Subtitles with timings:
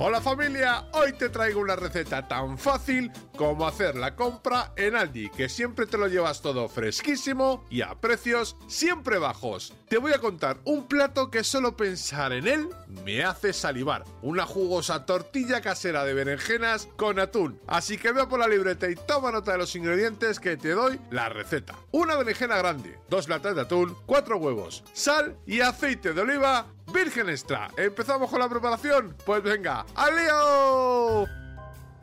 [0.00, 5.30] Hola familia, hoy te traigo una receta tan fácil como hacer la compra en Aldi,
[5.30, 9.72] que siempre te lo llevas todo fresquísimo y a precios siempre bajos.
[9.88, 12.68] Te voy a contar un plato que solo pensar en él
[13.04, 14.02] me hace salivar.
[14.20, 17.60] Una jugosa tortilla casera de berenjenas con atún.
[17.68, 20.98] Así que ve por la libreta y toma nota de los ingredientes que te doy
[21.12, 21.76] la receta.
[21.92, 27.28] Una berenjena grande, dos latas de atún, cuatro huevos, sal y aceite de oliva virgen
[27.28, 27.68] extra.
[27.76, 29.16] ¿Empezamos con la preparación?
[29.26, 31.26] Pues venga, ¡aleo!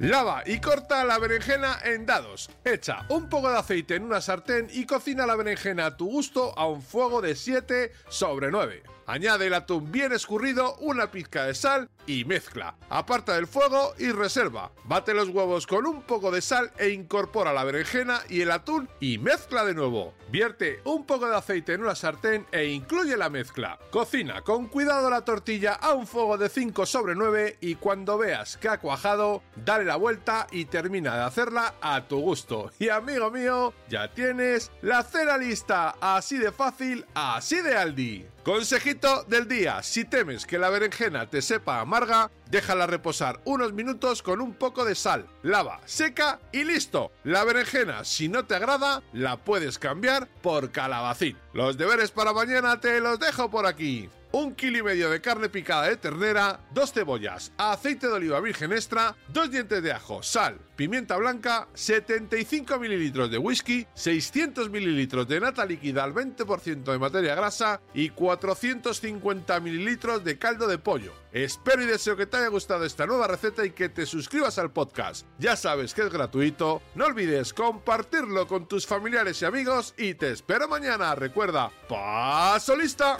[0.00, 2.50] Lava y corta la berenjena en dados.
[2.64, 6.58] Echa un poco de aceite en una sartén y cocina la berenjena a tu gusto
[6.58, 8.82] a un fuego de 7 sobre 9.
[9.10, 12.76] Añade el atún bien escurrido, una pizca de sal y mezcla.
[12.90, 14.70] Aparta del fuego y reserva.
[14.84, 18.88] Bate los huevos con un poco de sal e incorpora la berenjena y el atún
[19.00, 20.14] y mezcla de nuevo.
[20.30, 23.80] Vierte un poco de aceite en una sartén e incluye la mezcla.
[23.90, 28.58] Cocina con cuidado la tortilla a un fuego de 5 sobre 9 y cuando veas
[28.58, 32.70] que ha cuajado, dale la vuelta y termina de hacerla a tu gusto.
[32.78, 35.96] Y amigo mío, ya tienes la cena lista.
[36.00, 38.26] Así de fácil, así de Aldi.
[38.44, 44.22] Consejito del día, si temes que la berenjena te sepa amarga, déjala reposar unos minutos
[44.22, 47.10] con un poco de sal, lava, seca y listo.
[47.24, 51.38] La berenjena, si no te agrada, la puedes cambiar por calabacín.
[51.54, 55.48] Los deberes para mañana te los dejo por aquí un kilo y medio de carne
[55.48, 60.58] picada de ternera, dos cebollas, aceite de oliva virgen extra, dos dientes de ajo, sal,
[60.76, 67.34] pimienta blanca, 75 mililitros de whisky, 600 mililitros de nata líquida al 20% de materia
[67.34, 71.12] grasa y 450 mililitros de caldo de pollo.
[71.32, 74.72] Espero y deseo que te haya gustado esta nueva receta y que te suscribas al
[74.72, 75.26] podcast.
[75.38, 80.30] Ya sabes que es gratuito, no olvides compartirlo con tus familiares y amigos y te
[80.30, 81.14] espero mañana.
[81.14, 83.16] Recuerda, paso lista.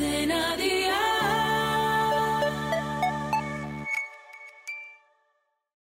[0.00, 0.79] Cadena Dial.